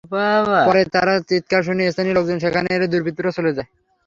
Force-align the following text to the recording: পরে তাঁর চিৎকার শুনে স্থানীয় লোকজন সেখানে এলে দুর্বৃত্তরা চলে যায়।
পরে 0.65 0.81
তাঁর 0.93 1.07
চিৎকার 1.29 1.61
শুনে 1.67 1.83
স্থানীয় 1.91 2.15
লোকজন 2.17 2.37
সেখানে 2.43 2.67
এলে 2.71 2.87
দুর্বৃত্তরা 2.91 3.31
চলে 3.37 3.51
যায়। 3.53 3.69